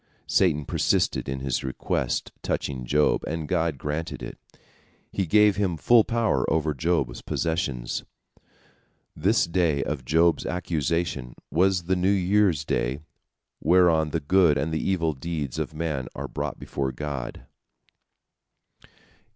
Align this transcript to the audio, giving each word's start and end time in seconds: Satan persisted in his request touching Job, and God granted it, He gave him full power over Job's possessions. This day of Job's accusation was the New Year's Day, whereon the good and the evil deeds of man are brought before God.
Satan 0.25 0.65
persisted 0.65 1.29
in 1.29 1.41
his 1.41 1.63
request 1.63 2.31
touching 2.41 2.85
Job, 2.87 3.23
and 3.27 3.47
God 3.47 3.77
granted 3.77 4.23
it, 4.23 4.39
He 5.11 5.27
gave 5.27 5.57
him 5.57 5.77
full 5.77 6.03
power 6.03 6.43
over 6.51 6.73
Job's 6.73 7.21
possessions. 7.21 8.03
This 9.15 9.45
day 9.45 9.83
of 9.83 10.03
Job's 10.03 10.43
accusation 10.43 11.35
was 11.51 11.83
the 11.83 11.95
New 11.95 12.09
Year's 12.09 12.65
Day, 12.65 13.01
whereon 13.59 14.09
the 14.09 14.19
good 14.19 14.57
and 14.57 14.73
the 14.73 14.81
evil 14.83 15.13
deeds 15.13 15.59
of 15.59 15.71
man 15.75 16.07
are 16.15 16.27
brought 16.27 16.57
before 16.57 16.91
God. 16.91 17.45